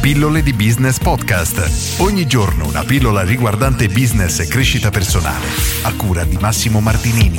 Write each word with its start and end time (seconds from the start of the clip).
Pillole 0.00 0.42
di 0.42 0.54
Business 0.54 0.98
Podcast. 0.98 2.00
Ogni 2.00 2.26
giorno 2.26 2.66
una 2.66 2.84
pillola 2.84 3.22
riguardante 3.22 3.86
business 3.88 4.38
e 4.38 4.46
crescita 4.46 4.88
personale. 4.88 5.44
A 5.82 5.94
cura 5.94 6.24
di 6.24 6.38
Massimo 6.40 6.80
Martinini. 6.80 7.38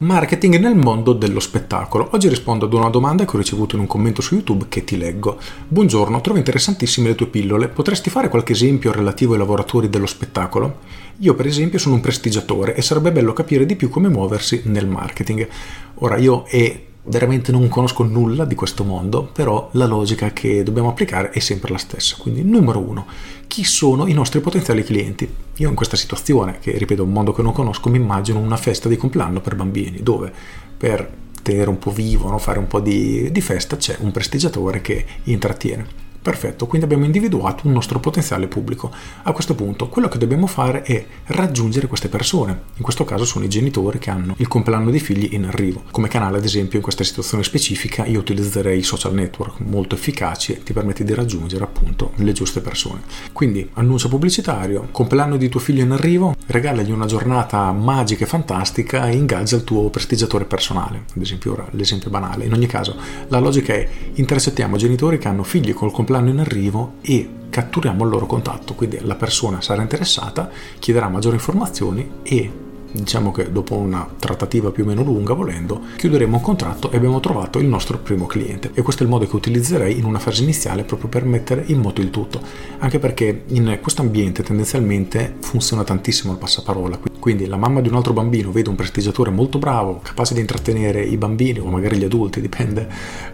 Marketing 0.00 0.58
nel 0.58 0.76
mondo 0.76 1.14
dello 1.14 1.40
spettacolo. 1.40 2.10
Oggi 2.12 2.28
rispondo 2.28 2.66
ad 2.66 2.74
una 2.74 2.90
domanda 2.90 3.24
che 3.24 3.34
ho 3.34 3.38
ricevuto 3.38 3.76
in 3.76 3.80
un 3.80 3.86
commento 3.86 4.20
su 4.20 4.34
YouTube 4.34 4.66
che 4.68 4.84
ti 4.84 4.98
leggo. 4.98 5.40
Buongiorno, 5.66 6.20
trovo 6.20 6.36
interessantissime 6.36 7.08
le 7.08 7.14
tue 7.14 7.28
pillole. 7.28 7.68
Potresti 7.68 8.10
fare 8.10 8.28
qualche 8.28 8.52
esempio 8.52 8.92
relativo 8.92 9.32
ai 9.32 9.38
lavoratori 9.38 9.88
dello 9.88 10.04
spettacolo? 10.04 10.80
Io 11.20 11.34
per 11.34 11.46
esempio 11.46 11.78
sono 11.78 11.94
un 11.94 12.02
prestigiatore 12.02 12.74
e 12.74 12.82
sarebbe 12.82 13.10
bello 13.10 13.32
capire 13.32 13.64
di 13.64 13.74
più 13.74 13.88
come 13.88 14.10
muoversi 14.10 14.60
nel 14.66 14.86
marketing. 14.86 15.48
Ora 15.94 16.18
io 16.18 16.44
e 16.44 16.88
veramente 17.04 17.52
non 17.52 17.68
conosco 17.68 18.02
nulla 18.02 18.44
di 18.44 18.54
questo 18.54 18.84
mondo, 18.84 19.28
però 19.32 19.68
la 19.72 19.86
logica 19.86 20.32
che 20.32 20.62
dobbiamo 20.62 20.88
applicare 20.88 21.30
è 21.30 21.38
sempre 21.38 21.70
la 21.70 21.78
stessa. 21.78 22.16
Quindi, 22.18 22.42
numero 22.42 22.80
uno, 22.80 23.06
chi 23.46 23.64
sono 23.64 24.06
i 24.06 24.12
nostri 24.12 24.40
potenziali 24.40 24.82
clienti? 24.82 25.28
Io 25.56 25.68
in 25.68 25.74
questa 25.74 25.96
situazione, 25.96 26.58
che 26.60 26.76
ripeto 26.76 27.02
è 27.02 27.04
un 27.04 27.12
mondo 27.12 27.32
che 27.32 27.42
non 27.42 27.52
conosco, 27.52 27.90
mi 27.90 27.98
immagino 27.98 28.38
una 28.38 28.56
festa 28.56 28.88
di 28.88 28.96
compleanno 28.96 29.40
per 29.40 29.54
bambini, 29.54 30.02
dove 30.02 30.32
per 30.76 31.22
tenere 31.42 31.68
un 31.68 31.78
po' 31.78 31.90
vivo, 31.90 32.30
no? 32.30 32.38
fare 32.38 32.58
un 32.58 32.66
po' 32.66 32.80
di, 32.80 33.30
di 33.30 33.40
festa, 33.40 33.76
c'è 33.76 33.96
un 34.00 34.10
prestigiatore 34.10 34.80
che 34.80 35.04
intrattiene. 35.24 36.02
Perfetto, 36.24 36.66
quindi 36.66 36.86
abbiamo 36.86 37.04
individuato 37.04 37.66
un 37.66 37.74
nostro 37.74 38.00
potenziale 38.00 38.46
pubblico. 38.46 38.90
A 39.24 39.32
questo 39.32 39.54
punto 39.54 39.90
quello 39.90 40.08
che 40.08 40.16
dobbiamo 40.16 40.46
fare 40.46 40.80
è 40.80 41.04
raggiungere 41.26 41.86
queste 41.86 42.08
persone. 42.08 42.62
In 42.76 42.82
questo 42.82 43.04
caso 43.04 43.26
sono 43.26 43.44
i 43.44 43.48
genitori 43.48 43.98
che 43.98 44.08
hanno 44.08 44.34
il 44.38 44.48
compleanno 44.48 44.90
dei 44.90 45.00
figli 45.00 45.34
in 45.34 45.44
arrivo. 45.44 45.82
Come 45.90 46.08
canale, 46.08 46.38
ad 46.38 46.44
esempio, 46.44 46.78
in 46.78 46.82
questa 46.82 47.04
situazione 47.04 47.44
specifica 47.44 48.06
io 48.06 48.20
utilizzerei 48.20 48.78
i 48.78 48.82
social 48.82 49.12
network 49.12 49.60
molto 49.60 49.96
efficaci 49.96 50.52
e 50.52 50.62
ti 50.62 50.72
permette 50.72 51.04
di 51.04 51.12
raggiungere 51.12 51.62
appunto 51.62 52.12
le 52.14 52.32
giuste 52.32 52.62
persone. 52.62 53.02
Quindi 53.30 53.68
annuncio 53.74 54.08
pubblicitario, 54.08 54.88
compleanno 54.92 55.36
di 55.36 55.50
tuo 55.50 55.60
figlio 55.60 55.82
in 55.82 55.90
arrivo, 55.90 56.34
regalagli 56.46 56.90
una 56.90 57.04
giornata 57.04 57.70
magica 57.72 58.24
e 58.24 58.28
fantastica 58.28 59.10
e 59.10 59.14
ingaggia 59.14 59.56
il 59.56 59.64
tuo 59.64 59.90
prestigiatore 59.90 60.46
personale. 60.46 61.04
Ad 61.14 61.20
esempio 61.20 61.52
ora 61.52 61.66
l'esempio 61.72 62.08
banale. 62.08 62.46
In 62.46 62.54
ogni 62.54 62.66
caso 62.66 62.96
la 63.28 63.40
logica 63.40 63.74
è 63.74 63.86
intercettiamo 64.14 64.78
genitori 64.78 65.18
che 65.18 65.28
hanno 65.28 65.42
figli 65.42 65.74
col 65.74 65.92
compleanno 65.92 66.12
plano 66.14 66.28
in 66.28 66.38
arrivo 66.38 66.94
e 67.00 67.28
catturiamo 67.50 68.04
il 68.04 68.10
loro 68.10 68.26
contatto, 68.26 68.74
quindi 68.74 69.00
la 69.02 69.16
persona 69.16 69.60
sarà 69.60 69.82
interessata, 69.82 70.48
chiederà 70.78 71.08
maggiori 71.08 71.34
informazioni 71.34 72.08
e 72.22 72.52
diciamo 72.92 73.32
che 73.32 73.50
dopo 73.50 73.74
una 73.74 74.08
trattativa 74.20 74.70
più 74.70 74.84
o 74.84 74.86
meno 74.86 75.02
lunga 75.02 75.34
volendo 75.34 75.80
chiuderemo 75.96 76.36
un 76.36 76.42
contratto 76.42 76.92
e 76.92 76.96
abbiamo 76.96 77.18
trovato 77.18 77.58
il 77.58 77.66
nostro 77.66 77.98
primo 77.98 78.26
cliente. 78.26 78.70
E 78.74 78.82
questo 78.82 79.02
è 79.02 79.06
il 79.06 79.10
modo 79.10 79.26
che 79.26 79.34
utilizzerei 79.34 79.98
in 79.98 80.04
una 80.04 80.20
fase 80.20 80.44
iniziale 80.44 80.84
proprio 80.84 81.08
per 81.08 81.24
mettere 81.24 81.64
in 81.66 81.80
moto 81.80 82.00
il 82.00 82.10
tutto. 82.10 82.40
Anche 82.78 83.00
perché 83.00 83.42
in 83.48 83.78
questo 83.82 84.02
ambiente 84.02 84.44
tendenzialmente 84.44 85.34
funziona 85.40 85.82
tantissimo 85.82 86.32
il 86.32 86.38
passaparola 86.38 86.96
quindi 87.24 87.46
la 87.46 87.56
mamma 87.56 87.80
di 87.80 87.88
un 87.88 87.94
altro 87.94 88.12
bambino 88.12 88.52
vede 88.52 88.68
un 88.68 88.74
prestigiatore 88.74 89.30
molto 89.30 89.56
bravo 89.56 90.00
capace 90.02 90.34
di 90.34 90.40
intrattenere 90.40 91.02
i 91.02 91.16
bambini 91.16 91.58
o 91.58 91.70
magari 91.70 91.96
gli 91.96 92.04
adulti 92.04 92.38
dipende 92.42 92.86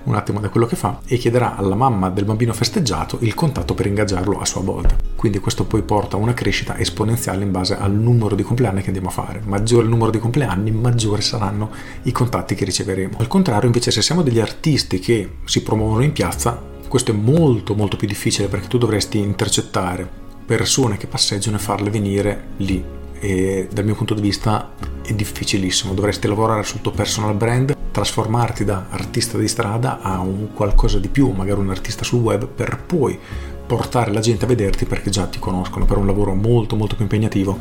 un 0.04 0.14
attimo 0.14 0.38
da 0.38 0.48
quello 0.48 0.66
che 0.66 0.76
fa 0.76 1.00
e 1.04 1.16
chiederà 1.16 1.56
alla 1.56 1.74
mamma 1.74 2.08
del 2.08 2.24
bambino 2.24 2.52
festeggiato 2.52 3.18
il 3.22 3.34
contatto 3.34 3.74
per 3.74 3.86
ingaggiarlo 3.86 4.38
a 4.38 4.44
sua 4.44 4.60
volta 4.60 4.94
quindi 5.16 5.40
questo 5.40 5.64
poi 5.64 5.82
porta 5.82 6.14
a 6.14 6.20
una 6.20 6.34
crescita 6.34 6.78
esponenziale 6.78 7.42
in 7.42 7.50
base 7.50 7.76
al 7.76 7.92
numero 7.92 8.36
di 8.36 8.44
compleanni 8.44 8.80
che 8.80 8.86
andiamo 8.86 9.08
a 9.08 9.10
fare 9.10 9.42
maggiore 9.44 9.82
il 9.82 9.90
numero 9.90 10.12
di 10.12 10.20
compleanni, 10.20 10.70
maggiori 10.70 11.22
saranno 11.22 11.70
i 12.04 12.12
contatti 12.12 12.54
che 12.54 12.64
riceveremo. 12.64 13.18
Al 13.18 13.26
contrario, 13.26 13.66
invece, 13.66 13.90
se 13.90 14.02
siamo 14.02 14.22
degli 14.22 14.38
artisti 14.38 14.98
che 15.00 15.38
si 15.44 15.62
promuovono 15.62 16.04
in 16.04 16.12
piazza, 16.12 16.62
questo 16.88 17.10
è 17.10 17.14
molto 17.14 17.74
molto 17.74 17.96
più 17.96 18.06
difficile 18.06 18.48
perché 18.48 18.68
tu 18.68 18.78
dovresti 18.78 19.18
intercettare 19.18 20.08
persone 20.46 20.96
che 20.96 21.06
passeggiano 21.06 21.56
e 21.56 21.60
farle 21.60 21.90
venire 21.90 22.44
lì. 22.58 22.98
E 23.20 23.68
dal 23.70 23.84
mio 23.84 23.94
punto 23.94 24.14
di 24.14 24.22
vista 24.22 24.72
è 25.02 25.12
difficilissimo, 25.12 25.92
dovresti 25.92 26.26
lavorare 26.26 26.62
sul 26.62 26.80
tuo 26.80 26.90
personal 26.90 27.34
brand, 27.34 27.76
trasformarti 27.90 28.64
da 28.64 28.86
artista 28.88 29.36
di 29.36 29.46
strada 29.46 30.00
a 30.00 30.20
un 30.20 30.54
qualcosa 30.54 30.98
di 30.98 31.08
più, 31.08 31.30
magari 31.30 31.60
un 31.60 31.70
artista 31.70 32.02
sul 32.02 32.20
web, 32.20 32.46
per 32.46 32.78
poi 32.78 33.18
portare 33.66 34.10
la 34.10 34.20
gente 34.20 34.46
a 34.46 34.48
vederti 34.48 34.84
perché 34.84 35.10
già 35.10 35.26
ti 35.26 35.38
conoscono 35.38 35.84
per 35.84 35.96
un 35.96 36.06
lavoro 36.06 36.34
molto 36.34 36.74
molto 36.74 36.96
più 36.96 37.04
impegnativo 37.04 37.56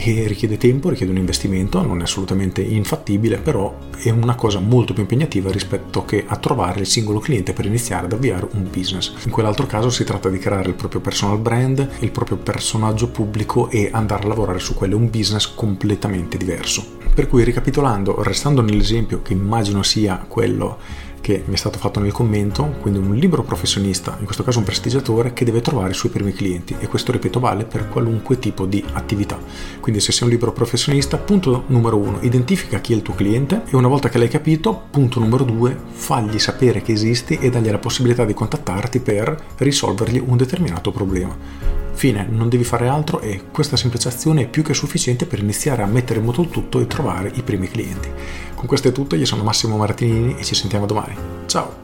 e 0.00 0.28
richiede 0.28 0.56
tempo, 0.56 0.90
richiede 0.90 1.10
un 1.10 1.18
investimento, 1.18 1.82
non 1.82 1.98
è 1.98 2.02
assolutamente 2.04 2.60
infattibile, 2.62 3.38
però 3.38 3.76
è 3.98 4.10
una 4.10 4.36
cosa 4.36 4.60
molto 4.60 4.92
più 4.92 5.02
impegnativa 5.02 5.50
rispetto 5.50 6.04
che 6.04 6.24
a 6.26 6.36
trovare 6.36 6.80
il 6.80 6.86
singolo 6.86 7.18
cliente 7.18 7.52
per 7.52 7.66
iniziare 7.66 8.06
ad 8.06 8.12
avviare 8.12 8.48
un 8.52 8.68
business. 8.70 9.12
In 9.24 9.32
quell'altro 9.32 9.66
caso 9.66 9.90
si 9.90 10.04
tratta 10.04 10.28
di 10.28 10.38
creare 10.38 10.68
il 10.68 10.74
proprio 10.74 11.00
personal 11.00 11.38
brand, 11.38 11.88
il 11.98 12.12
proprio 12.12 12.36
personaggio 12.36 13.08
pubblico 13.08 13.68
e 13.70 13.90
andare 13.92 14.22
a 14.22 14.28
lavorare 14.28 14.60
su 14.60 14.74
quello, 14.74 14.96
un 14.96 15.10
business 15.10 15.52
completamente 15.52 16.36
diverso. 16.36 16.96
Per 17.12 17.26
cui 17.26 17.42
ricapitolando, 17.42 18.22
restando 18.22 18.62
nell'esempio 18.62 19.20
che 19.22 19.32
immagino 19.32 19.82
sia 19.82 20.24
quello 20.28 20.78
che 21.28 21.42
mi 21.44 21.52
è 21.52 21.58
stato 21.58 21.78
fatto 21.78 22.00
nel 22.00 22.10
commento, 22.10 22.76
quindi 22.80 22.98
un 23.00 23.14
libero 23.14 23.42
professionista, 23.42 24.16
in 24.18 24.24
questo 24.24 24.42
caso 24.42 24.60
un 24.60 24.64
prestigiatore, 24.64 25.34
che 25.34 25.44
deve 25.44 25.60
trovare 25.60 25.90
i 25.90 25.94
suoi 25.94 26.10
primi 26.10 26.32
clienti 26.32 26.74
e 26.80 26.86
questo, 26.86 27.12
ripeto, 27.12 27.38
vale 27.38 27.64
per 27.64 27.90
qualunque 27.90 28.38
tipo 28.38 28.64
di 28.64 28.82
attività. 28.94 29.38
Quindi 29.78 30.00
se 30.00 30.10
sei 30.10 30.26
un 30.26 30.32
libero 30.32 30.52
professionista, 30.52 31.18
punto 31.18 31.64
numero 31.66 31.98
uno, 31.98 32.16
identifica 32.22 32.80
chi 32.80 32.94
è 32.94 32.96
il 32.96 33.02
tuo 33.02 33.14
cliente 33.14 33.64
e 33.66 33.76
una 33.76 33.88
volta 33.88 34.08
che 34.08 34.16
l'hai 34.16 34.28
capito, 34.28 34.84
punto 34.90 35.20
numero 35.20 35.44
due, 35.44 35.76
fagli 35.90 36.38
sapere 36.38 36.80
che 36.80 36.92
esisti 36.92 37.36
e 37.38 37.50
dagli 37.50 37.68
la 37.68 37.76
possibilità 37.76 38.24
di 38.24 38.32
contattarti 38.32 39.00
per 39.00 39.38
risolvergli 39.58 40.22
un 40.24 40.38
determinato 40.38 40.90
problema. 40.92 41.77
Fine, 41.98 42.28
non 42.30 42.48
devi 42.48 42.62
fare 42.62 42.86
altro 42.86 43.18
e 43.18 43.46
questa 43.50 43.76
semplice 43.76 44.06
azione 44.06 44.42
è 44.42 44.48
più 44.48 44.62
che 44.62 44.72
sufficiente 44.72 45.26
per 45.26 45.40
iniziare 45.40 45.82
a 45.82 45.86
mettere 45.86 46.20
in 46.20 46.26
moto 46.26 46.42
il 46.42 46.48
tutto 46.48 46.78
e 46.78 46.86
trovare 46.86 47.32
i 47.34 47.42
primi 47.42 47.68
clienti. 47.68 48.08
Con 48.54 48.66
questo 48.66 48.86
è 48.86 48.92
tutto, 48.92 49.16
io 49.16 49.24
sono 49.24 49.42
Massimo 49.42 49.76
Martinini 49.76 50.36
e 50.38 50.44
ci 50.44 50.54
sentiamo 50.54 50.86
domani. 50.86 51.16
Ciao! 51.46 51.78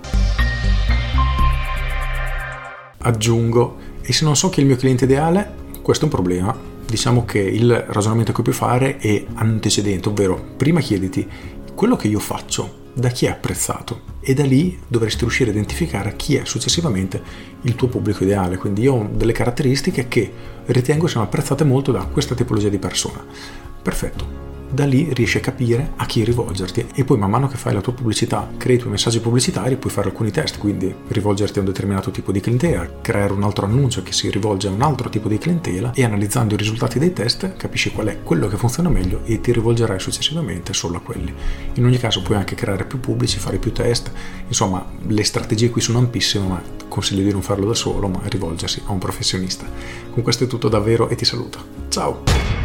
Aggiungo, 2.99 3.77
e 4.03 4.13
se 4.13 4.25
non 4.25 4.37
so 4.37 4.51
chi 4.51 4.61
è 4.61 4.63
il 4.63 4.69
mio 4.69 4.77
cliente 4.77 5.03
ideale, 5.03 5.53
questo 5.83 6.05
è 6.05 6.09
un 6.09 6.15
problema. 6.15 6.57
Diciamo 6.87 7.25
che 7.25 7.41
il 7.41 7.77
ragionamento 7.89 8.31
che 8.31 8.43
puoi 8.43 8.55
fare 8.55 8.99
è 8.99 9.25
antecedente, 9.35 10.11
ovvero 10.11 10.41
prima 10.57 10.79
chiediti 10.79 11.29
quello 11.75 11.97
che 11.97 12.07
io 12.07 12.21
faccio 12.21 12.83
da 12.95 13.09
chi 13.09 13.27
è 13.27 13.31
apprezzato 13.31 14.13
e 14.21 14.35
da 14.35 14.45
lì 14.45 14.79
dovresti 14.87 15.21
riuscire 15.21 15.51
a 15.51 15.53
identificare 15.53 16.15
chi 16.17 16.37
è 16.37 16.45
successivamente 16.45 17.21
il 17.63 17.75
tuo 17.75 17.89
pubblico 17.89 18.23
ideale. 18.23 18.57
Quindi 18.57 18.83
io 18.83 18.95
ho 18.95 19.09
delle 19.13 19.33
caratteristiche 19.33 20.09
che 20.09 20.33
ritengo 20.67 21.07
siano 21.07 21.27
apprezzate 21.27 21.65
molto 21.65 21.93
da 21.93 22.05
questa 22.07 22.35
tipologia 22.35 22.69
di 22.69 22.79
persona. 22.79 23.25
Perfetto, 23.83 24.54
da 24.71 24.85
lì 24.85 25.09
riesci 25.13 25.39
a 25.39 25.41
capire 25.41 25.93
a 25.97 26.07
chi 26.07 26.25
rivolgerti 26.25 26.87
e 26.95 27.05
poi 27.05 27.19
man 27.19 27.31
mano 27.31 27.49
che 27.49 27.57
fai 27.57 27.73
la 27.73 27.81
tua 27.81 27.93
pubblicità, 27.93 28.51
crei 28.57 28.77
i 28.77 28.79
tuoi 28.79 28.93
messaggi 28.93 29.21
pubblicitari, 29.21 29.77
puoi 29.77 29.93
fare 29.93 30.09
alcuni 30.09 30.31
test, 30.31 30.59
quindi 30.59 30.95
rivolgerti 31.09 31.59
a 31.59 31.61
un 31.61 31.69
determinato 31.69 32.11
tipo 32.11 32.33
di 32.33 32.41
clientela, 32.41 33.01
creare 33.01 33.33
un 33.33 33.43
altro 33.43 33.67
annuncio 33.67 34.03
che 34.03 34.13
si 34.13 34.31
rivolge 34.31 34.69
a 34.69 34.71
un 34.71 34.83
altro 34.83 35.09
tipo 35.09 35.29
di 35.29 35.39
clientela 35.39 35.93
e 35.95 36.05
analizzando 36.05 36.55
i 36.55 36.57
risultati 36.57 36.99
dei 36.99 37.13
test 37.13 37.57
capisci 37.57 37.93
qual 37.93 38.09
è 38.09 38.23
quello 38.23 38.49
che 38.49 38.57
funziona 38.57 38.89
meglio 38.89 39.21
e 39.25 39.41
ti 39.41 39.53
rivolgerai 39.53 40.01
successivamente 40.01 40.73
solo 40.73 40.97
a 40.97 41.01
quelli. 41.01 41.33
In 41.75 41.85
ogni 41.85 41.99
caso 41.99 42.23
puoi 42.23 42.39
anche 42.39 42.55
creare 42.55 42.85
più 42.85 43.01
pubblici, 43.01 43.39
fare 43.39 43.59
più 43.59 43.73
test, 43.73 44.11
insomma 44.47 44.85
le 45.07 45.25
strategie 45.25 45.71
qui 45.71 45.81
sono 45.81 45.99
ampissime 45.99 46.47
ma 46.47 46.63
consiglio 46.89 47.23
di 47.23 47.33
non 47.33 47.43
farlo 47.43 47.67
da 47.67 47.75
solo 47.75 48.09
ma 48.09 48.21
rivolgersi 48.25 48.83
a 48.87 48.93
un 48.93 48.99
professionista. 48.99 49.67
Con 50.11 50.23
questo 50.23 50.45
è 50.45 50.47
tutto 50.47 50.69
davvero 50.69 51.09
e 51.09 51.15
ti 51.15 51.25
saluto. 51.25 51.59
Ciao! 51.89 52.64